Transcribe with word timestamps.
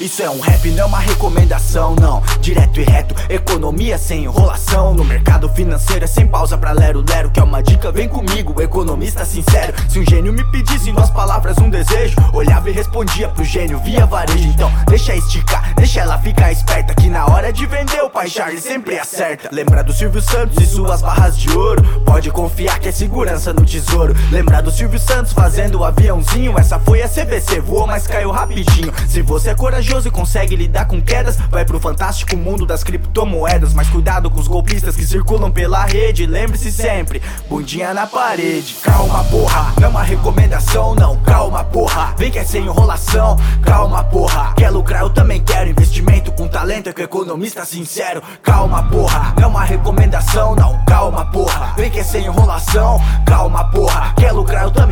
Isso 0.00 0.22
é 0.22 0.28
um 0.28 0.40
rap, 0.40 0.70
não 0.72 0.82
é 0.82 0.86
uma 0.86 0.98
recomendação, 0.98 1.96
não. 1.96 2.22
Direto 2.40 2.80
e 2.80 2.84
reto, 2.84 3.14
economia 3.30 3.96
sem 3.96 4.24
enrolação. 4.24 4.92
No 4.92 5.04
mercado 5.04 5.48
financeiro 5.48 6.04
é 6.04 6.06
sem 6.06 6.26
pausa 6.26 6.58
pra 6.58 6.72
lero-lero. 6.72 7.30
Que 7.30 7.40
é 7.40 7.42
uma 7.42 7.62
dica, 7.62 7.90
vem 7.90 8.08
comigo, 8.08 8.60
economista 8.60 9.24
sincero. 9.24 9.72
Se 9.88 9.98
um 9.98 10.04
gênio 10.04 10.32
me 10.32 10.44
pedisse 10.50 10.90
em 10.90 10.94
duas 10.94 11.10
palavras 11.10 11.56
um 11.58 11.70
desejo, 11.70 12.16
olhava 12.32 12.68
e 12.68 12.72
respondia 12.72 13.28
pro 13.28 13.44
gênio 13.44 13.78
via 13.78 14.04
varejo. 14.04 14.48
Então, 14.48 14.70
deixa 14.86 15.14
esticar, 15.14 15.74
deixa 15.74 16.00
ela 16.00 16.18
ficar 16.18 16.52
esperta. 16.52 16.94
Que 16.94 17.08
na 17.08 17.24
hora 17.26 17.52
de 17.52 17.64
vender, 17.64 18.02
o 18.02 18.10
pai 18.10 18.28
Charles 18.28 18.62
sempre 18.62 18.98
acerta. 18.98 19.48
Lembra 19.50 19.82
do 19.82 19.92
Silvio 19.92 20.20
Santos 20.20 20.62
e 20.62 20.66
suas 20.66 21.00
barras 21.00 21.38
de 21.38 21.50
ouro? 21.50 21.82
Pode 22.04 22.30
confiar 22.30 22.78
que 22.78 22.88
é 22.88 22.92
segurança 22.92 23.52
no 23.52 23.64
tesouro. 23.64 24.14
Lembra 24.30 24.60
do 24.60 24.70
Silvio 24.70 24.98
Santos 24.98 25.32
fazendo 25.32 25.80
o 25.80 25.84
aviãozinho? 25.84 26.58
Essa 26.58 26.78
foi 26.78 26.95
a 27.20 27.24
CVC, 27.24 27.60
voou, 27.60 27.86
mas 27.86 28.06
caiu 28.06 28.30
rapidinho. 28.30 28.92
Se 29.08 29.22
você 29.22 29.50
é 29.50 29.54
corajoso 29.54 30.08
e 30.08 30.10
consegue 30.10 30.54
lidar 30.54 30.84
com 30.86 31.00
quedas, 31.00 31.36
vai 31.50 31.64
pro 31.64 31.80
fantástico 31.80 32.36
mundo 32.36 32.66
das 32.66 32.84
criptomoedas. 32.84 33.72
Mas 33.72 33.88
cuidado 33.88 34.30
com 34.30 34.38
os 34.38 34.46
golpistas 34.46 34.94
que 34.94 35.04
circulam 35.04 35.50
pela 35.50 35.84
rede. 35.84 36.26
Lembre-se 36.26 36.70
sempre, 36.70 37.22
bundinha 37.48 37.94
na 37.94 38.06
parede. 38.06 38.76
Calma, 38.82 39.24
porra, 39.24 39.72
não 39.80 39.86
é 39.86 39.88
uma 39.88 40.02
recomendação, 40.02 40.94
não. 40.94 41.16
Calma, 41.20 41.64
porra, 41.64 42.14
vem 42.18 42.30
que 42.30 42.38
é 42.38 42.44
sem 42.44 42.64
enrolação. 42.64 43.36
Calma, 43.62 44.04
porra, 44.04 44.52
quer 44.54 44.70
lucrar? 44.70 45.02
Eu 45.02 45.10
também 45.10 45.40
quero 45.40 45.70
investimento 45.70 46.30
com 46.32 46.46
talento. 46.46 46.88
É 46.88 46.92
que 46.92 47.00
o 47.00 47.04
economista 47.04 47.64
sincero. 47.64 48.22
Calma, 48.42 48.82
porra, 48.84 49.34
não 49.36 49.44
é 49.44 49.46
uma 49.46 49.64
recomendação, 49.64 50.54
não. 50.54 50.84
Calma, 50.84 51.24
porra, 51.26 51.74
vem 51.76 51.90
que 51.90 52.00
é 52.00 52.04
sem 52.04 52.24
enrolação. 52.24 53.00
Calma, 53.24 53.64
porra, 53.70 54.12
quer 54.16 54.32
lucrar? 54.32 54.64
Eu 54.64 54.70
também 54.70 54.85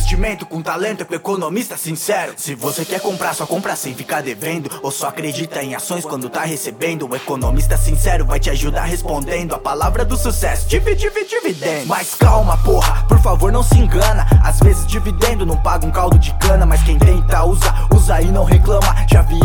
investimento 0.00 0.46
com 0.46 0.62
talento. 0.62 1.02
É 1.02 1.04
que 1.04 1.12
o 1.12 1.16
economista 1.16 1.76
sincero. 1.76 2.32
Se 2.36 2.54
você 2.54 2.84
quer 2.84 3.00
comprar, 3.00 3.34
só 3.34 3.46
compra 3.46 3.76
sem 3.76 3.94
ficar 3.94 4.22
devendo. 4.22 4.70
Ou 4.82 4.90
só 4.90 5.08
acredita 5.08 5.62
em 5.62 5.74
ações 5.74 6.04
quando 6.04 6.30
tá 6.30 6.42
recebendo. 6.42 7.08
O 7.08 7.14
economista 7.14 7.76
sincero 7.76 8.24
vai 8.24 8.40
te 8.40 8.50
ajudar 8.50 8.84
respondendo 8.84 9.54
a 9.54 9.58
palavra 9.58 10.04
do 10.04 10.16
sucesso. 10.16 10.66
Tive, 10.66 10.94
dividendo. 10.94 11.86
Mas 11.86 12.14
calma, 12.14 12.56
porra, 12.58 13.04
por 13.06 13.20
favor, 13.20 13.52
não 13.52 13.62
se 13.62 13.78
engana. 13.78 14.26
Às 14.42 14.58
vezes 14.60 14.86
dividendo 14.86 15.44
não 15.44 15.56
paga 15.56 15.86
um 15.86 15.90
caldo 15.90 16.18
de 16.18 16.32
cana. 16.34 16.64
Mas 16.64 16.82
quem 16.82 16.98
tenta 16.98 17.44
usa, 17.44 17.72
usa 17.94 18.20
e 18.22 18.32
não 18.32 18.44
reclama. 18.44 18.94
Já 19.10 19.22
vi 19.22 19.39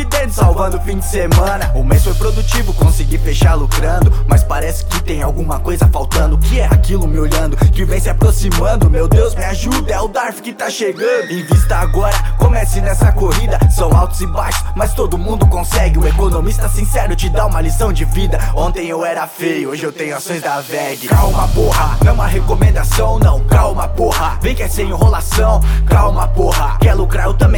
dividendos 0.00 0.36
salvando 0.36 0.78
o 0.78 0.80
fim 0.80 0.98
de 0.98 1.04
semana. 1.04 1.70
O 1.74 1.84
mês 1.84 2.02
foi 2.02 2.14
produtivo, 2.14 2.72
consegui 2.72 3.18
fechar 3.18 3.54
lucrando. 3.54 4.12
Mas 4.26 4.42
parece 4.42 4.84
que 4.86 5.02
tem 5.02 5.22
alguma 5.22 5.60
coisa 5.60 5.86
faltando. 5.88 6.36
O 6.36 6.38
que 6.38 6.58
é 6.58 6.66
aquilo 6.66 7.06
me 7.06 7.18
olhando? 7.18 7.56
Que 7.56 7.84
vem 7.84 8.00
se 8.00 8.08
aproximando. 8.08 8.88
Meu 8.88 9.06
Deus, 9.06 9.34
me 9.34 9.44
ajuda, 9.44 9.92
é 9.92 10.00
o 10.00 10.08
Darth 10.08 10.40
que 10.40 10.52
tá 10.52 10.70
chegando. 10.70 11.30
Invista 11.30 11.76
agora, 11.76 12.16
comece 12.38 12.80
nessa 12.80 13.12
corrida. 13.12 13.58
São 13.70 13.94
altos 13.96 14.20
e 14.20 14.26
baixos, 14.26 14.64
mas 14.74 14.94
todo 14.94 15.18
mundo 15.18 15.46
consegue. 15.46 15.98
O 15.98 16.06
economista 16.06 16.68
sincero 16.68 17.14
te 17.14 17.28
dá 17.28 17.46
uma 17.46 17.60
lição 17.60 17.92
de 17.92 18.04
vida. 18.04 18.38
Ontem 18.54 18.86
eu 18.88 19.04
era 19.04 19.26
feio, 19.26 19.70
hoje 19.70 19.84
eu 19.84 19.92
tenho 19.92 20.16
ações 20.16 20.40
da 20.40 20.60
VEG. 20.60 21.08
Calma, 21.08 21.46
porra, 21.48 21.98
não 22.02 22.10
é 22.10 22.12
uma 22.12 22.26
recomendação, 22.26 23.18
não. 23.18 23.40
Calma, 23.44 23.88
porra, 23.88 24.38
vem 24.40 24.54
que 24.54 24.62
é 24.62 24.68
sem 24.68 24.88
enrolação. 24.88 25.60
Calma, 25.86 26.26
porra, 26.28 26.78
quer 26.78 26.94
lucrar? 26.94 27.26
Eu 27.26 27.34
também 27.34 27.49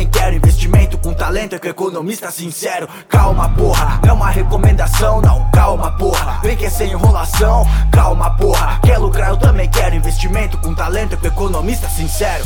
É 1.43 1.59
que 1.59 1.67
o 1.67 1.71
economista 1.71 2.31
sincero. 2.31 2.89
Calma, 3.09 3.49
porra, 3.49 4.01
é 4.07 4.13
uma 4.13 4.31
recomendação, 4.31 5.21
não. 5.21 5.51
Calma, 5.51 5.91
porra, 5.91 6.41
vem 6.41 6.57
que 6.57 6.67
é 6.67 6.71
sem 6.71 6.93
enrolação. 6.93 7.67
Calma, 7.91 8.31
porra, 8.37 8.79
quer 8.81 8.97
lucrar? 8.97 9.31
Eu 9.31 9.37
também 9.37 9.69
quero 9.69 9.97
investimento 9.97 10.57
com 10.59 10.73
talento. 10.73 11.15
É 11.15 11.17
que 11.17 11.27
o 11.27 11.29
economista 11.29 11.89
sincero. 11.89 12.45